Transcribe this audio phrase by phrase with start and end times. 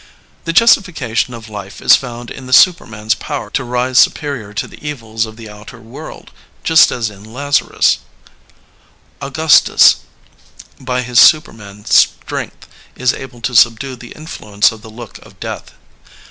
[0.45, 4.83] The justification of life is found in the superman's power to rise superior to the
[4.83, 6.31] evils of the outer world,
[6.63, 7.99] just as in Lazarus,
[9.21, 9.97] Augustus,
[10.79, 15.73] by his superman strength, is able to subdue the influence of the look of death.